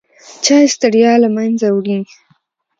چای 0.45 0.65
ستړیا 0.75 1.13
له 1.23 1.29
منځه 1.37 1.67
وړي. 1.71 1.99